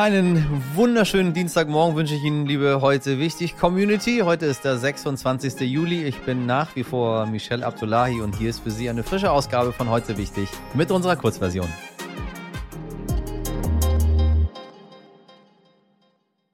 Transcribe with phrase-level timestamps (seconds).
[0.00, 4.20] Einen wunderschönen Dienstagmorgen wünsche ich Ihnen, liebe heute wichtig Community.
[4.24, 5.60] Heute ist der 26.
[5.70, 6.04] Juli.
[6.04, 9.74] Ich bin nach wie vor Michelle Abdullahi und hier ist für Sie eine frische Ausgabe
[9.74, 11.68] von heute wichtig mit unserer Kurzversion.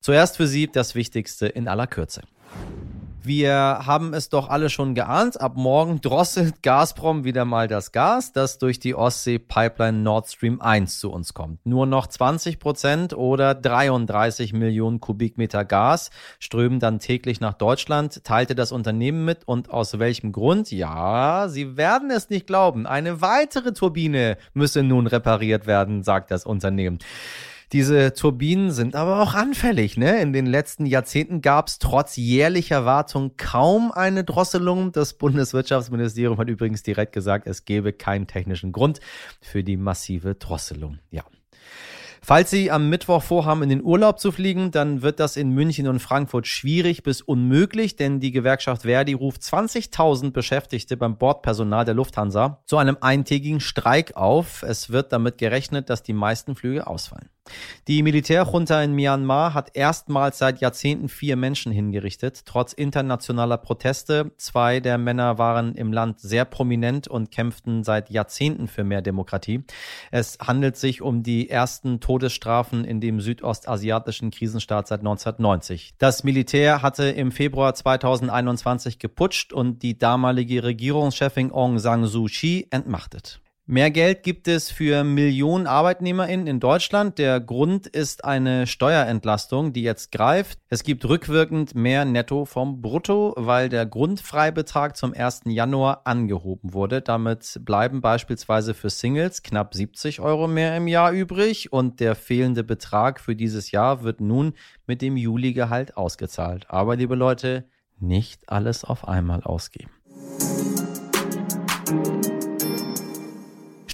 [0.00, 2.22] Zuerst für Sie das Wichtigste in aller Kürze.
[3.26, 3.54] Wir
[3.86, 5.40] haben es doch alle schon geahnt.
[5.40, 10.98] Ab morgen drosselt Gazprom wieder mal das Gas, das durch die Ostsee-Pipeline Nord Stream 1
[10.98, 11.64] zu uns kommt.
[11.64, 18.54] Nur noch 20 Prozent oder 33 Millionen Kubikmeter Gas strömen dann täglich nach Deutschland, teilte
[18.54, 19.48] das Unternehmen mit.
[19.48, 20.70] Und aus welchem Grund?
[20.70, 22.86] Ja, Sie werden es nicht glauben.
[22.86, 26.98] Eine weitere Turbine müsse nun repariert werden, sagt das Unternehmen.
[27.72, 29.96] Diese Turbinen sind aber auch anfällig.
[29.96, 30.20] Ne?
[30.20, 34.92] In den letzten Jahrzehnten gab es trotz jährlicher Wartung kaum eine Drosselung.
[34.92, 39.00] Das Bundeswirtschaftsministerium hat übrigens direkt gesagt, es gebe keinen technischen Grund
[39.40, 40.98] für die massive Drosselung.
[41.10, 41.24] Ja.
[42.26, 45.86] Falls Sie am Mittwoch vorhaben, in den Urlaub zu fliegen, dann wird das in München
[45.88, 51.92] und Frankfurt schwierig bis unmöglich, denn die Gewerkschaft Verdi ruft 20.000 Beschäftigte beim Bordpersonal der
[51.92, 54.62] Lufthansa zu einem eintägigen Streik auf.
[54.62, 57.28] Es wird damit gerechnet, dass die meisten Flüge ausfallen.
[57.86, 64.32] Die Militärjunta in Myanmar hat erstmals seit Jahrzehnten vier Menschen hingerichtet, trotz internationaler Proteste.
[64.38, 69.64] Zwei der Männer waren im Land sehr prominent und kämpften seit Jahrzehnten für mehr Demokratie.
[70.10, 75.94] Es handelt sich um die ersten Todesstrafen in dem südostasiatischen Krisenstaat seit 1990.
[75.98, 82.66] Das Militär hatte im Februar 2021 geputscht und die damalige Regierungschefin Aung San Suu Kyi
[82.70, 83.40] entmachtet.
[83.66, 87.16] Mehr Geld gibt es für Millionen ArbeitnehmerInnen in Deutschland.
[87.16, 90.58] Der Grund ist eine Steuerentlastung, die jetzt greift.
[90.68, 95.44] Es gibt rückwirkend mehr Netto vom Brutto, weil der Grundfreibetrag zum 1.
[95.46, 97.00] Januar angehoben wurde.
[97.00, 102.64] Damit bleiben beispielsweise für Singles knapp 70 Euro mehr im Jahr übrig und der fehlende
[102.64, 104.52] Betrag für dieses Jahr wird nun
[104.86, 106.66] mit dem Juli-Gehalt ausgezahlt.
[106.68, 107.64] Aber liebe Leute,
[107.98, 109.90] nicht alles auf einmal ausgeben.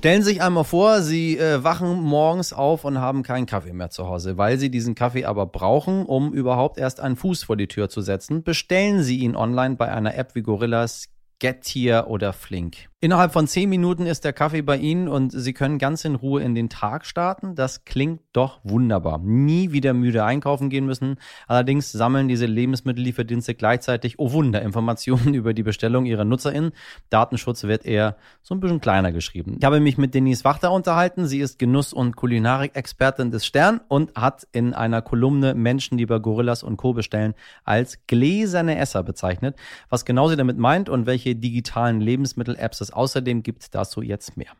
[0.00, 3.90] Stellen Sie sich einmal vor, Sie äh, wachen morgens auf und haben keinen Kaffee mehr
[3.90, 4.38] zu Hause.
[4.38, 8.00] Weil Sie diesen Kaffee aber brauchen, um überhaupt erst einen Fuß vor die Tür zu
[8.00, 12.89] setzen, bestellen Sie ihn online bei einer App wie Gorillas, Getir oder Flink.
[13.02, 16.42] Innerhalb von zehn Minuten ist der Kaffee bei Ihnen und Sie können ganz in Ruhe
[16.42, 17.54] in den Tag starten.
[17.54, 19.18] Das klingt doch wunderbar.
[19.24, 21.16] Nie wieder müde einkaufen gehen müssen.
[21.46, 26.72] Allerdings sammeln diese Lebensmittellieferdienste gleichzeitig, oh Wunder, Informationen über die Bestellung ihrer NutzerInnen.
[27.08, 29.56] Datenschutz wird eher so ein bisschen kleiner geschrieben.
[29.58, 31.26] Ich habe mich mit Denise Wachter unterhalten.
[31.26, 36.18] Sie ist Genuss- und Kulinarik-Expertin des Stern und hat in einer Kolumne Menschen, die bei
[36.18, 36.92] Gorillas und Co.
[36.92, 37.32] bestellen,
[37.64, 39.56] als gläserne Esser bezeichnet.
[39.88, 44.52] Was genau sie damit meint und welche digitalen Lebensmittel-Apps es außerdem gibt, dazu jetzt mehr.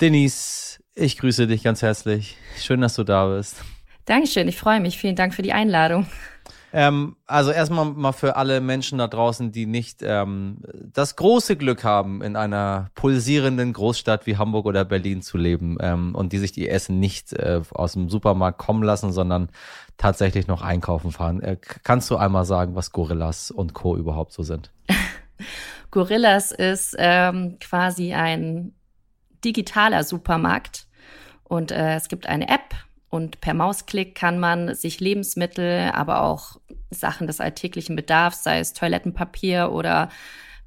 [0.00, 2.36] Denise, ich grüße dich ganz herzlich.
[2.58, 3.56] Schön, dass du da bist.
[4.04, 4.98] Dankeschön, ich freue mich.
[4.98, 6.06] Vielen Dank für die Einladung.
[6.72, 10.58] Ähm, also erstmal mal für alle Menschen da draußen, die nicht ähm,
[10.92, 16.14] das große Glück haben, in einer pulsierenden Großstadt wie Hamburg oder Berlin zu leben ähm,
[16.14, 19.48] und die sich die Essen nicht äh, aus dem Supermarkt kommen lassen, sondern
[19.96, 21.40] tatsächlich noch einkaufen fahren.
[21.40, 23.96] Äh, kannst du einmal sagen, was Gorillas und Co.
[23.96, 24.70] überhaupt so sind?
[25.96, 28.74] Gorillas ist ähm, quasi ein
[29.42, 30.88] digitaler Supermarkt
[31.42, 32.74] und äh, es gibt eine App
[33.08, 38.74] und per Mausklick kann man sich Lebensmittel, aber auch Sachen des alltäglichen Bedarfs, sei es
[38.74, 40.10] Toilettenpapier oder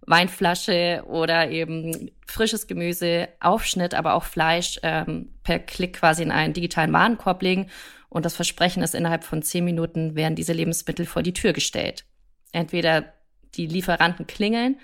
[0.01, 6.53] Weinflasche oder eben frisches Gemüse, Aufschnitt, aber auch Fleisch ähm, per Klick quasi in einen
[6.55, 7.69] digitalen Warenkorb legen.
[8.09, 12.05] Und das Versprechen ist, innerhalb von zehn Minuten werden diese Lebensmittel vor die Tür gestellt.
[12.51, 13.13] Entweder
[13.53, 14.77] die Lieferanten klingeln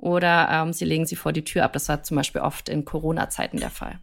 [0.00, 1.72] oder ähm, sie legen sie vor die Tür ab.
[1.74, 3.98] Das war zum Beispiel oft in Corona-Zeiten der Fall.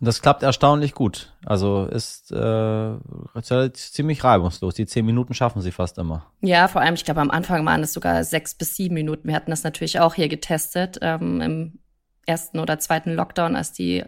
[0.00, 1.32] Und das klappt erstaunlich gut.
[1.44, 4.74] Also ist äh, ziemlich reibungslos.
[4.74, 6.26] Die zehn Minuten schaffen sie fast immer.
[6.40, 9.28] Ja, vor allem, ich glaube, am Anfang waren es sogar sechs bis sieben Minuten.
[9.28, 11.78] Wir hatten das natürlich auch hier getestet ähm, im
[12.26, 14.04] ersten oder zweiten Lockdown, als die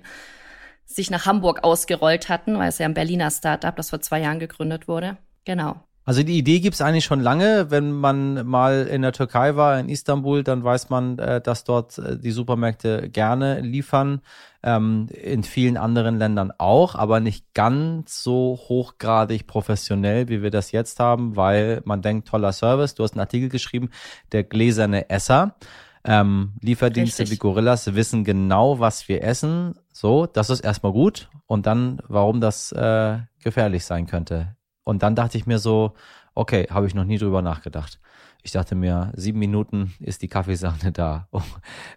[0.84, 4.40] sich nach Hamburg ausgerollt hatten, weil es ja ein Berliner Startup, das vor zwei Jahren
[4.40, 5.16] gegründet wurde.
[5.44, 5.76] Genau.
[6.04, 7.70] Also die Idee gibt's eigentlich schon lange.
[7.70, 11.98] Wenn man mal in der Türkei war, in Istanbul, dann weiß man, äh, dass dort
[11.98, 14.20] äh, die Supermärkte gerne liefern.
[14.62, 20.72] Ähm, in vielen anderen Ländern auch, aber nicht ganz so hochgradig professionell, wie wir das
[20.72, 22.94] jetzt haben, weil man denkt, toller Service.
[22.94, 23.90] Du hast einen Artikel geschrieben,
[24.32, 25.54] der gläserne Esser.
[26.02, 27.36] Ähm, Lieferdienste Richtig.
[27.36, 29.74] wie Gorillas wissen genau, was wir essen.
[29.92, 31.28] So, das ist erstmal gut.
[31.46, 34.56] Und dann, warum das äh, gefährlich sein könnte.
[34.84, 35.94] Und dann dachte ich mir so,
[36.34, 38.00] okay, habe ich noch nie drüber nachgedacht.
[38.42, 41.28] Ich dachte mir, sieben Minuten ist die Kaffeesahne da.
[41.32, 41.42] Oh,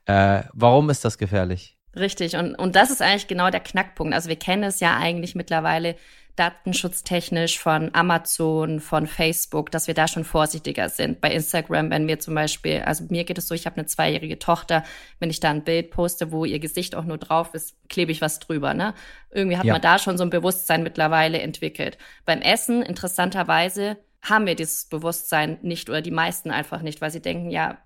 [0.06, 1.77] äh, warum ist das gefährlich?
[1.95, 4.13] Richtig, und, und das ist eigentlich genau der Knackpunkt.
[4.13, 5.95] Also wir kennen es ja eigentlich mittlerweile,
[6.35, 11.21] datenschutztechnisch von Amazon, von Facebook, dass wir da schon vorsichtiger sind.
[11.21, 14.39] Bei Instagram, wenn wir zum Beispiel, also mir geht es so, ich habe eine zweijährige
[14.39, 14.83] Tochter,
[15.19, 18.21] wenn ich da ein Bild poste, wo ihr Gesicht auch nur drauf ist, klebe ich
[18.21, 18.74] was drüber.
[18.74, 18.95] Ne?
[19.30, 19.74] Irgendwie hat ja.
[19.74, 22.00] man da schon so ein Bewusstsein mittlerweile entwickelt.
[22.25, 27.21] Beim Essen, interessanterweise, haben wir dieses Bewusstsein nicht oder die meisten einfach nicht, weil sie
[27.21, 27.77] denken, ja,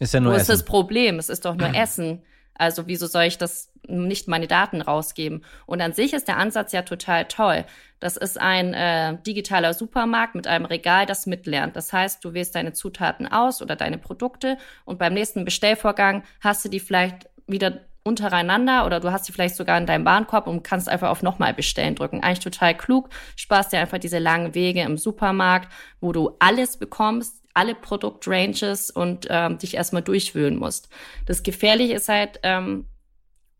[0.00, 0.42] ist ja nur wo Essen.
[0.52, 1.18] ist das Problem?
[1.18, 2.22] Es ist doch nur Essen.
[2.54, 5.44] Also wieso soll ich das nicht meine Daten rausgeben?
[5.66, 7.64] Und an sich ist der Ansatz ja total toll.
[8.00, 11.76] Das ist ein äh, digitaler Supermarkt mit einem Regal, das mitlernt.
[11.76, 16.64] Das heißt, du wählst deine Zutaten aus oder deine Produkte und beim nächsten Bestellvorgang hast
[16.64, 20.62] du die vielleicht wieder untereinander oder du hast sie vielleicht sogar in deinem Warenkorb und
[20.62, 22.22] kannst einfach auf nochmal bestellen drücken.
[22.22, 25.70] Eigentlich total klug, sparst dir einfach diese langen Wege im Supermarkt,
[26.00, 30.88] wo du alles bekommst, alle Produktranges und ähm, dich erstmal durchwühlen musst.
[31.26, 32.86] Das Gefährliche ist halt, ähm,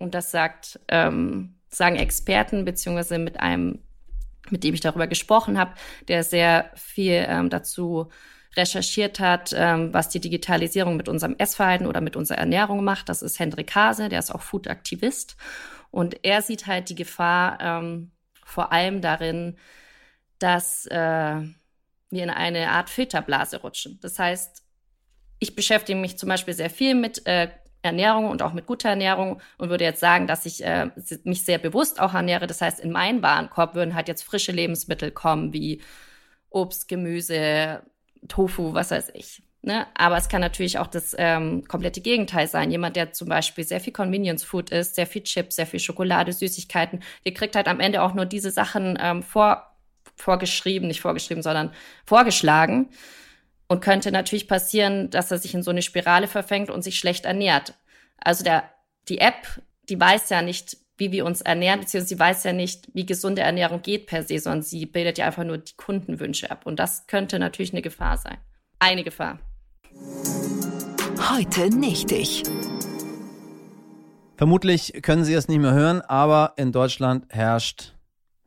[0.00, 3.78] und das sagt, ähm, sagen Experten, beziehungsweise mit einem,
[4.48, 5.74] mit dem ich darüber gesprochen habe,
[6.08, 8.08] der sehr viel ähm, dazu
[8.56, 13.08] recherchiert hat, ähm, was die Digitalisierung mit unserem Essverhalten oder mit unserer Ernährung macht.
[13.08, 15.36] Das ist Hendrik Hase, der ist auch Food-Aktivist.
[15.92, 18.10] Und er sieht halt die Gefahr ähm,
[18.44, 19.56] vor allem darin,
[20.38, 20.96] dass äh,
[22.10, 23.98] wir in eine Art Filterblase rutschen.
[24.00, 24.64] Das heißt,
[25.38, 27.48] ich beschäftige mich zum Beispiel sehr viel mit äh,
[27.82, 30.90] Ernährung und auch mit guter Ernährung und würde jetzt sagen, dass ich äh,
[31.24, 32.46] mich sehr bewusst auch ernähre.
[32.46, 35.80] Das heißt, in meinen Warenkorb würden halt jetzt frische Lebensmittel kommen, wie
[36.50, 37.82] Obst, Gemüse,
[38.28, 39.42] Tofu, was weiß ich.
[39.62, 39.86] Ne?
[39.94, 42.70] Aber es kann natürlich auch das ähm, komplette Gegenteil sein.
[42.70, 46.32] Jemand, der zum Beispiel sehr viel Convenience Food isst, sehr viel Chips, sehr viel Schokolade,
[46.32, 49.74] Süßigkeiten, der kriegt halt am Ende auch nur diese Sachen ähm, vor,
[50.16, 51.72] vorgeschrieben, nicht vorgeschrieben, sondern
[52.06, 52.88] vorgeschlagen.
[53.70, 57.24] Und könnte natürlich passieren, dass er sich in so eine Spirale verfängt und sich schlecht
[57.24, 57.74] ernährt.
[58.18, 58.64] Also der,
[59.08, 62.88] die App, die weiß ja nicht, wie wir uns ernähren, beziehungsweise sie weiß ja nicht,
[62.94, 66.66] wie gesunde Ernährung geht per se, sondern sie bildet ja einfach nur die Kundenwünsche ab.
[66.66, 68.38] Und das könnte natürlich eine Gefahr sein.
[68.80, 69.38] Eine Gefahr.
[71.32, 72.42] Heute nicht ich.
[74.36, 77.94] Vermutlich können Sie es nicht mehr hören, aber in Deutschland herrscht,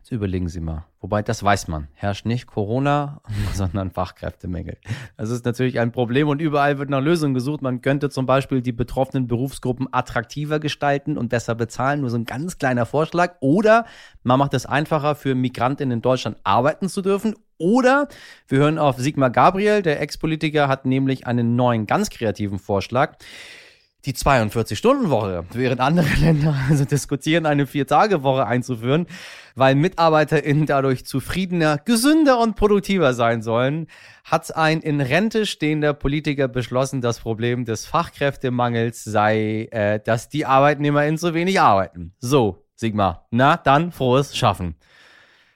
[0.03, 1.87] jetzt überlegen Sie mal, Wobei, das weiß man.
[1.95, 3.21] Herrscht nicht Corona,
[3.53, 4.77] sondern Fachkräftemängel.
[5.17, 7.61] Das ist natürlich ein Problem und überall wird nach Lösungen gesucht.
[7.61, 12.01] Man könnte zum Beispiel die betroffenen Berufsgruppen attraktiver gestalten und besser bezahlen.
[12.01, 13.35] Nur so ein ganz kleiner Vorschlag.
[13.41, 13.85] Oder
[14.23, 17.35] man macht es einfacher für Migranten in Deutschland arbeiten zu dürfen.
[17.57, 18.07] Oder
[18.47, 19.81] wir hören auf Sigmar Gabriel.
[19.81, 23.17] Der Ex-Politiker hat nämlich einen neuen, ganz kreativen Vorschlag
[24.05, 29.07] die 42-Stunden-Woche, während andere Länder also diskutieren, eine Vier-Tage-Woche einzuführen,
[29.55, 33.87] weil MitarbeiterInnen dadurch zufriedener, gesünder und produktiver sein sollen,
[34.23, 40.45] hat ein in Rente stehender Politiker beschlossen, das Problem des Fachkräftemangels sei, äh, dass die
[40.45, 42.13] ArbeitnehmerInnen zu wenig arbeiten.
[42.19, 44.75] So, Sigmar, na dann frohes Schaffen.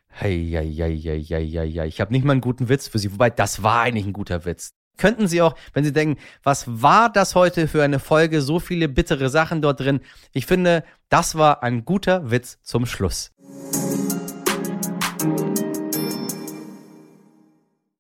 [0.10, 1.88] Hey, hey, hey, hey, hey, hey, hey.
[1.88, 4.46] Ich habe nicht mal einen guten Witz für Sie, wobei das war eigentlich ein guter
[4.46, 8.60] Witz könnten Sie auch, wenn Sie denken, was war das heute für eine Folge, so
[8.60, 10.02] viele bittere Sachen dort drin.
[10.34, 13.32] Ich finde, das war ein guter Witz zum Schluss.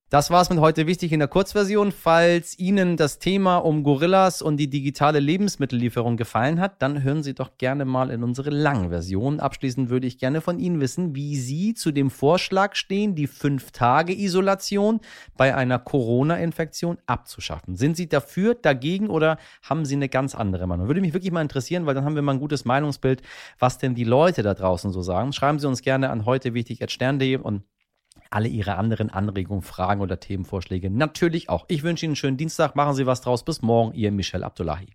[0.09, 1.91] Das war's mit heute wichtig in der Kurzversion.
[1.91, 7.33] Falls Ihnen das Thema um Gorillas und die digitale Lebensmittellieferung gefallen hat, dann hören Sie
[7.33, 9.41] doch gerne mal in unsere langen Version.
[9.41, 13.71] Abschließend würde ich gerne von Ihnen wissen, wie Sie zu dem Vorschlag stehen, die fünf
[13.71, 15.01] Tage Isolation
[15.35, 17.75] bei einer Corona-Infektion abzuschaffen.
[17.75, 20.87] Sind Sie dafür, dagegen oder haben Sie eine ganz andere Meinung?
[20.87, 23.23] Würde mich wirklich mal interessieren, weil dann haben wir mal ein gutes Meinungsbild,
[23.59, 25.33] was denn die Leute da draußen so sagen.
[25.33, 26.79] Schreiben Sie uns gerne an heute wichtig
[27.43, 27.63] und
[28.29, 31.65] alle Ihre anderen Anregungen, Fragen oder Themenvorschläge natürlich auch.
[31.67, 32.75] Ich wünsche Ihnen einen schönen Dienstag.
[32.75, 33.43] Machen Sie was draus.
[33.43, 33.93] Bis morgen.
[33.93, 34.87] Ihr Michel Abdullahi.